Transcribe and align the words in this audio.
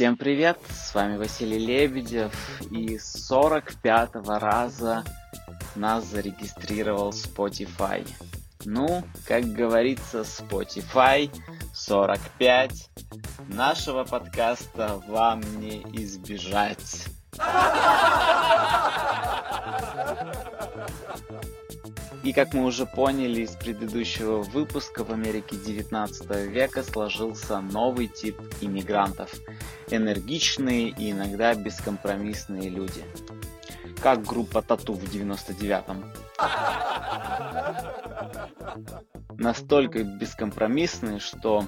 Всем 0.00 0.16
привет, 0.16 0.58
с 0.70 0.94
вами 0.94 1.18
Василий 1.18 1.58
Лебедев, 1.58 2.32
и 2.70 2.96
45-го 2.96 4.38
раза 4.38 5.04
нас 5.74 6.06
зарегистрировал 6.06 7.10
Spotify. 7.10 8.08
Ну, 8.64 9.04
как 9.26 9.44
говорится, 9.44 10.20
Spotify 10.20 11.30
45. 11.74 12.88
Нашего 13.48 14.04
подкаста 14.04 15.02
вам 15.06 15.42
не 15.60 15.82
избежать. 15.92 17.04
И 22.22 22.32
как 22.34 22.52
мы 22.52 22.64
уже 22.64 22.84
поняли 22.84 23.42
из 23.42 23.50
предыдущего 23.50 24.42
выпуска, 24.42 25.04
в 25.04 25.10
Америке 25.10 25.56
19 25.56 26.30
века 26.50 26.82
сложился 26.82 27.60
новый 27.60 28.08
тип 28.08 28.38
иммигрантов. 28.60 29.30
Энергичные 29.90 30.88
и 30.88 31.10
иногда 31.10 31.54
бескомпромиссные 31.54 32.68
люди. 32.68 33.04
Как 34.02 34.24
группа 34.24 34.62
Тату 34.62 34.94
в 34.94 35.02
99-м. 35.04 36.04
Настолько 39.38 40.04
бескомпромиссные, 40.04 41.18
что 41.18 41.64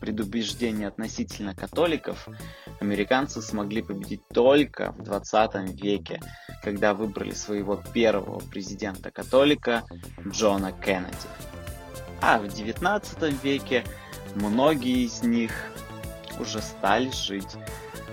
предубеждения 0.00 0.88
относительно 0.88 1.54
католиков 1.54 2.28
американцы 2.80 3.40
смогли 3.40 3.82
победить 3.82 4.26
только 4.28 4.92
в 4.92 5.02
20 5.04 5.80
веке, 5.80 6.20
когда 6.62 6.92
выбрали 6.92 7.32
своего 7.32 7.76
первого 7.94 8.40
президента-католика 8.40 9.84
Джона 10.26 10.72
Кеннеди. 10.72 11.28
А 12.20 12.38
в 12.38 12.48
19 12.48 13.44
веке 13.44 13.84
многие 14.34 15.04
из 15.04 15.22
них 15.22 15.52
уже 16.42 16.60
стали 16.60 17.10
жить 17.10 17.56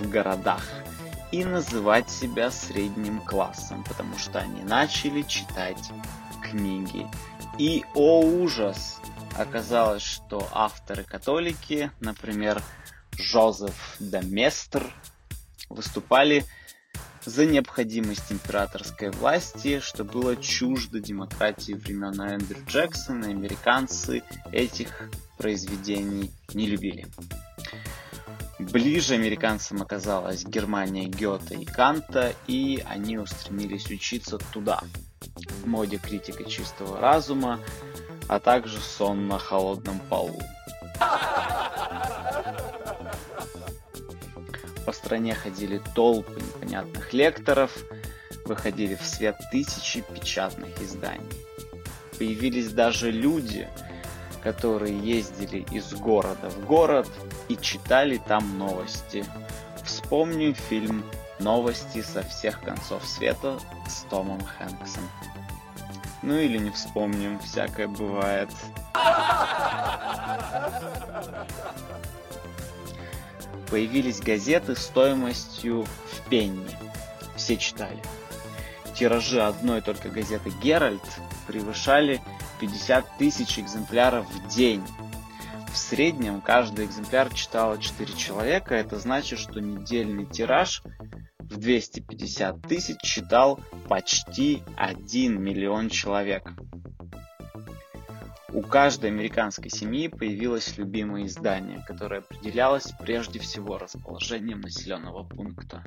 в 0.00 0.10
городах 0.10 0.62
и 1.30 1.44
называть 1.44 2.10
себя 2.10 2.50
средним 2.50 3.20
классом, 3.20 3.84
потому 3.84 4.18
что 4.18 4.40
они 4.40 4.62
начали 4.62 5.22
читать 5.22 5.90
книги. 6.42 7.06
И, 7.58 7.84
о 7.94 8.20
ужас, 8.20 8.98
оказалось, 9.38 10.02
что 10.02 10.48
авторы-католики, 10.52 11.90
например, 12.00 12.62
Жозеф 13.16 13.96
де 14.00 14.20
Местр, 14.22 14.84
выступали 15.68 16.44
за 17.24 17.46
необходимость 17.46 18.30
императорской 18.30 19.10
власти, 19.10 19.80
что 19.80 20.04
было 20.04 20.36
чуждо 20.36 21.00
демократии 21.00 21.72
времен 21.72 22.20
Эндрю 22.20 22.58
Джексона, 22.66 23.28
американцы 23.28 24.22
этих 24.52 25.08
произведений 25.38 26.30
не 26.52 26.66
любили. 26.66 27.06
Ближе 28.72 29.14
американцам 29.14 29.82
оказалась 29.82 30.44
Германия 30.44 31.06
Гёте 31.06 31.54
и 31.54 31.64
Канта, 31.64 32.34
и 32.46 32.82
они 32.88 33.18
устремились 33.18 33.90
учиться 33.90 34.38
туда. 34.38 34.80
Моде 35.64 35.98
критика 35.98 36.44
чистого 36.44 37.00
разума, 37.00 37.60
а 38.28 38.40
также 38.40 38.78
сон 38.78 39.28
на 39.28 39.38
холодном 39.38 40.00
полу. 40.10 40.40
По 44.86 44.92
стране 44.92 45.34
ходили 45.34 45.80
толпы 45.94 46.40
непонятных 46.40 47.12
лекторов, 47.12 47.72
выходили 48.44 48.94
в 48.94 49.02
свет 49.02 49.36
тысячи 49.50 50.02
печатных 50.02 50.80
изданий. 50.80 51.24
Появились 52.18 52.70
даже 52.72 53.10
люди, 53.10 53.68
которые 54.44 54.96
ездили 54.96 55.64
из 55.70 55.94
города 55.94 56.50
в 56.50 56.66
город 56.66 57.08
и 57.48 57.56
читали 57.56 58.18
там 58.28 58.58
новости. 58.58 59.24
Вспомню 59.82 60.54
фильм 60.54 61.02
«Новости 61.40 62.02
со 62.02 62.22
всех 62.22 62.60
концов 62.60 63.04
света» 63.06 63.58
с 63.88 64.02
Томом 64.10 64.40
Хэнксом. 64.44 65.08
Ну 66.22 66.36
или 66.36 66.58
не 66.58 66.70
вспомним, 66.70 67.38
всякое 67.40 67.88
бывает. 67.88 68.50
Появились 73.70 74.20
газеты 74.20 74.76
стоимостью 74.76 75.84
в 75.84 76.28
пенни. 76.28 76.76
Все 77.34 77.56
читали. 77.56 78.02
Тиражи 78.94 79.42
одной 79.42 79.80
только 79.80 80.10
газеты 80.10 80.50
«Геральт» 80.62 81.02
превышали 81.46 82.22
50 82.60 83.18
тысяч 83.18 83.58
экземпляров 83.58 84.26
в 84.30 84.48
день. 84.48 84.82
В 85.72 85.76
среднем 85.76 86.40
каждый 86.40 86.86
экземпляр 86.86 87.32
читало 87.34 87.78
4 87.78 88.14
человека. 88.14 88.74
Это 88.74 88.98
значит, 88.98 89.38
что 89.38 89.60
недельный 89.60 90.24
тираж 90.24 90.82
в 91.38 91.56
250 91.56 92.62
тысяч 92.62 93.00
читал 93.02 93.58
почти 93.88 94.62
1 94.76 95.42
миллион 95.42 95.88
человек. 95.88 96.52
У 98.52 98.62
каждой 98.62 99.10
американской 99.10 99.68
семьи 99.68 100.06
появилось 100.06 100.78
любимое 100.78 101.26
издание, 101.26 101.84
которое 101.88 102.20
определялось 102.20 102.92
прежде 103.00 103.40
всего 103.40 103.78
расположением 103.78 104.60
населенного 104.60 105.24
пункта. 105.24 105.82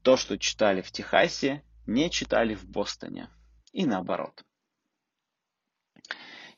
То, 0.00 0.16
что 0.16 0.38
читали 0.38 0.80
в 0.80 0.90
Техасе, 0.90 1.62
не 1.86 2.08
читали 2.08 2.54
в 2.54 2.64
Бостоне. 2.64 3.28
И 3.72 3.84
наоборот. 3.84 4.42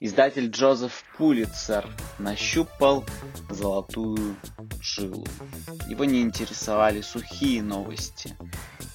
Издатель 0.05 0.51
Джозеф 0.51 1.03
Пулитцер 1.17 1.89
нащупал 2.19 3.07
золотую 3.49 4.37
жилу. 4.79 5.27
Его 5.89 6.05
не 6.05 6.21
интересовали 6.21 7.01
сухие 7.01 7.63
новости. 7.63 8.37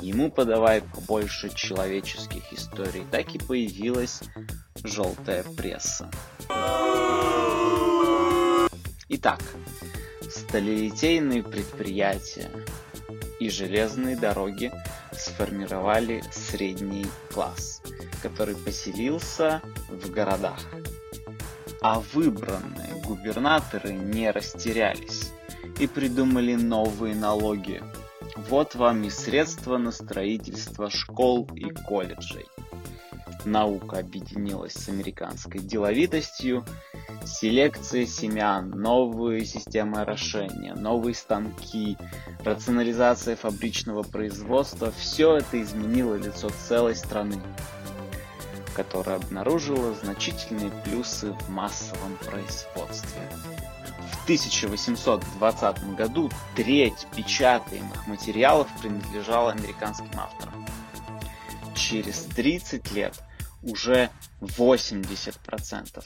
Ему 0.01 0.29
подавай 0.29 0.83
побольше 0.83 1.49
человеческих 1.49 2.53
историй. 2.53 3.07
Так 3.09 3.33
и 3.33 3.39
появилась 3.39 4.21
желтая 4.83 5.43
пресса. 5.57 6.11
Итак, 9.07 9.41
сталелитейные 10.29 11.41
предприятия 11.41 12.51
и 13.39 13.49
железные 13.49 14.15
дороги 14.15 14.71
сформировали 15.11 16.23
средний 16.31 17.07
класс, 17.33 17.81
который 18.21 18.55
поселился 18.55 19.63
в 19.89 20.11
городах. 20.11 20.59
А 21.81 21.99
выбранные 21.99 23.01
губернаторы 23.05 23.93
не 23.93 24.31
растерялись 24.31 25.31
и 25.79 25.87
придумали 25.87 26.55
новые 26.55 27.15
налоги. 27.15 27.81
Вот 28.35 28.75
вам 28.75 29.03
и 29.03 29.09
средства 29.09 29.77
на 29.77 29.91
строительство 29.91 30.89
школ 30.89 31.47
и 31.55 31.69
колледжей. 31.69 32.47
Наука 33.45 33.99
объединилась 33.99 34.73
с 34.73 34.89
американской 34.89 35.61
деловитостью, 35.61 36.65
селекция 37.25 38.05
семян, 38.05 38.69
новые 38.69 39.45
системы 39.45 40.01
орошения, 40.01 40.75
новые 40.75 41.15
станки, 41.15 41.97
рационализация 42.43 43.37
фабричного 43.37 44.03
производства– 44.03 44.91
все 44.97 45.37
это 45.37 45.61
изменило 45.61 46.15
лицо 46.15 46.49
целой 46.67 46.95
страны 46.95 47.41
которая 48.79 49.17
обнаружила 49.17 49.93
значительные 49.93 50.71
плюсы 50.85 51.33
в 51.33 51.49
массовом 51.49 52.15
производстве. 52.15 53.29
В 54.09 54.23
1820 54.23 55.95
году 55.95 56.31
треть 56.55 57.05
печатаемых 57.13 58.07
материалов 58.07 58.69
принадлежала 58.79 59.51
американским 59.51 60.17
авторам. 60.17 60.65
Через 61.75 62.19
30 62.35 62.89
лет 62.93 63.21
уже 63.63 64.09
80%. 64.39 66.01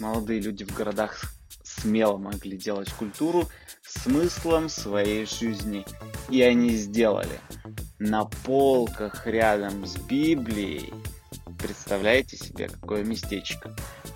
Молодые 0.00 0.40
люди 0.40 0.64
в 0.64 0.74
городах 0.74 1.32
смело 1.62 2.16
могли 2.16 2.58
делать 2.58 2.90
культуру 2.90 3.48
смыслом 3.86 4.68
своей 4.68 5.26
жизни. 5.26 5.86
И 6.28 6.42
они 6.42 6.70
сделали. 6.70 7.38
На 8.00 8.24
полках 8.24 9.28
рядом 9.28 9.86
с 9.86 9.96
Библией 9.96 10.92
Представляете 11.58 12.36
себе, 12.36 12.68
какое 12.68 13.02
местечко? 13.02 13.74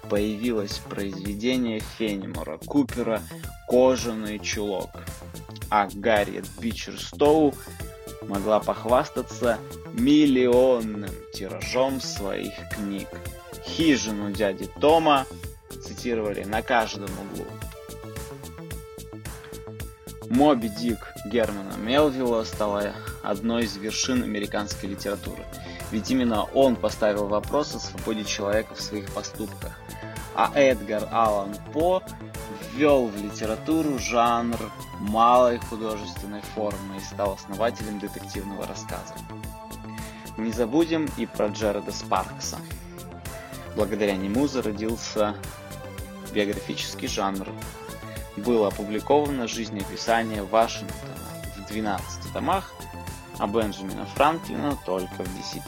Появилось 0.08 0.78
произведение 0.78 1.81
Фенимора 1.81 2.58
Купера 2.58 3.22
«Кожаный 3.69 4.38
чулок», 4.38 4.90
а 5.70 5.88
Гарриет 5.92 6.46
Бичерстоу 6.60 7.54
могла 8.22 8.60
похвастаться 8.60 9.58
миллионным 9.92 11.10
тиражом 11.32 12.00
своих 12.00 12.52
книг. 12.75 13.08
Хижину 13.64 14.32
дяди 14.32 14.69
Тома 14.81 15.26
цитировали 15.82 16.44
на 16.44 16.62
каждом 16.62 17.10
углу. 17.32 17.46
Моби 20.28 20.69
Дик 20.69 20.98
Германа 21.26 21.76
Мелвилла 21.78 22.44
стала 22.44 22.92
одной 23.22 23.64
из 23.64 23.76
вершин 23.76 24.22
американской 24.22 24.88
литературы– 24.88 25.44
ведь 25.90 26.10
именно 26.10 26.44
он 26.44 26.76
поставил 26.76 27.26
вопрос 27.26 27.75
о 27.75 27.81
свободе 27.81 28.25
человека 28.25 28.75
в 28.75 28.81
своих 28.81 29.10
поступках. 29.12 29.72
А 30.34 30.52
Эдгар 30.54 31.08
Аллан 31.10 31.56
По 31.72 32.02
ввел 32.72 33.06
в 33.06 33.16
литературу 33.16 33.98
жанр 33.98 34.58
малой 35.00 35.58
художественной 35.58 36.42
формы 36.54 36.96
и 36.98 37.00
стал 37.00 37.32
основателем 37.32 37.98
детективного 37.98 38.66
рассказа. 38.66 39.14
Не 40.37 40.52
забудем 40.52 41.08
и 41.16 41.26
про 41.26 41.48
Джареда 41.48 41.92
Спаркса. 41.92 42.58
Благодаря 43.76 44.16
нему 44.16 44.46
зародился 44.46 45.34
биографический 46.32 47.08
жанр. 47.08 47.48
Было 48.37 48.69
опубликовано 48.69 49.48
жизнеописание 49.48 50.42
Вашингтона 50.42 51.10
в 51.56 51.69
12 51.69 52.32
томах, 52.32 52.72
а 53.40 53.46
Бенджамина 53.46 54.04
Франклина 54.04 54.76
только 54.84 55.25
в 55.25 55.37
10. 55.37 55.62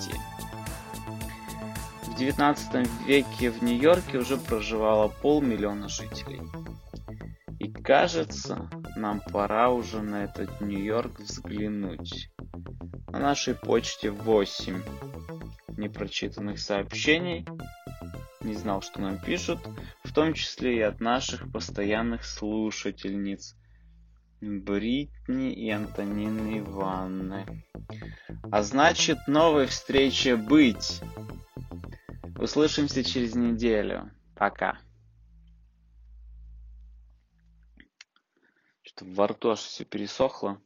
В 2.03 2.19
19 2.19 3.07
веке 3.07 3.51
в 3.51 3.63
Нью-Йорке 3.63 4.19
уже 4.19 4.37
проживало 4.37 5.09
полмиллиона 5.09 5.89
жителей. 5.89 6.43
И 7.59 7.73
кажется, 7.73 8.69
нам 8.97 9.21
пора 9.21 9.71
уже 9.71 10.03
на 10.03 10.25
этот 10.25 10.61
Нью-Йорк 10.61 11.21
взглянуть. 11.21 12.29
На 13.09 13.19
нашей 13.19 13.55
почте 13.55 14.11
8 14.11 14.83
непрочитанных 15.79 16.59
сообщений. 16.59 17.47
Не 18.43 18.53
знал, 18.53 18.83
что 18.83 19.01
нам 19.01 19.19
пишут, 19.19 19.61
в 20.05 20.13
том 20.13 20.35
числе 20.35 20.77
и 20.77 20.83
от 20.83 21.01
наших 21.01 21.51
постоянных 21.51 22.27
слушательниц. 22.27 23.57
Бритни 24.43 25.53
и 25.53 25.71
Антонины 25.71 26.59
Ивановны. 26.59 27.65
А 28.51 28.65
значит, 28.65 29.19
новой 29.29 29.67
встрече 29.67 30.35
быть. 30.35 31.01
Услышимся 32.37 33.05
через 33.05 33.37
неделю. 33.37 34.11
Пока. 34.35 34.81
Что-то 38.83 39.05
во 39.13 39.29
рту 39.29 39.51
аж 39.51 39.61
все 39.61 39.85
пересохло. 39.85 40.61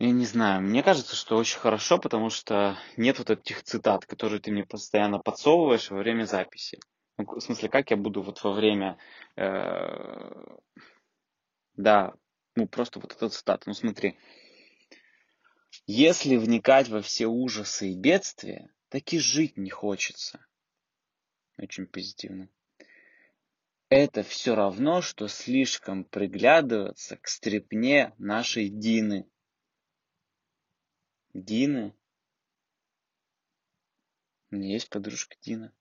Я 0.00 0.10
не 0.10 0.26
знаю, 0.26 0.62
мне 0.62 0.82
кажется, 0.82 1.14
что 1.14 1.36
очень 1.36 1.60
хорошо, 1.60 1.96
потому 1.98 2.28
что 2.28 2.76
нет 2.96 3.20
вот 3.20 3.30
этих 3.30 3.62
цитат, 3.62 4.04
которые 4.04 4.40
ты 4.40 4.50
мне 4.50 4.64
постоянно 4.64 5.20
подсовываешь 5.20 5.92
во 5.92 5.98
время 5.98 6.24
записи. 6.24 6.80
Ну, 7.22 7.36
в 7.36 7.40
смысле, 7.40 7.68
как 7.68 7.90
я 7.90 7.96
буду 7.96 8.22
вот 8.22 8.42
во 8.42 8.52
время... 8.52 8.98
Э, 9.36 10.56
да, 11.74 12.14
ну 12.54 12.66
просто 12.66 13.00
вот 13.00 13.12
эта 13.12 13.28
цитата. 13.28 13.62
Ну 13.66 13.74
смотри, 13.74 14.18
если 15.86 16.36
вникать 16.36 16.88
во 16.88 17.00
все 17.00 17.26
ужасы 17.26 17.90
и 17.90 17.96
бедствия, 17.96 18.72
так 18.88 19.12
и 19.12 19.18
жить 19.18 19.56
не 19.56 19.70
хочется. 19.70 20.44
Очень 21.58 21.86
позитивно. 21.86 22.48
Это 23.88 24.22
все 24.22 24.54
равно, 24.54 25.02
что 25.02 25.28
слишком 25.28 26.04
приглядываться 26.04 27.16
к 27.18 27.28
стрепне 27.28 28.14
нашей 28.18 28.68
Дины. 28.68 29.28
Дины? 31.34 31.94
У 34.50 34.56
меня 34.56 34.72
есть 34.72 34.88
подружка 34.88 35.36
Дина. 35.40 35.72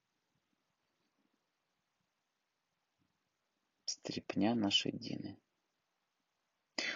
Стрепня 4.12 4.56
нашей 4.56 4.92
Дины. 4.92 5.38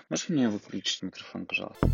Можешь 0.10 0.28
мне 0.28 0.50
выключить 0.50 1.02
микрофон, 1.02 1.46
пожалуйста? 1.46 1.88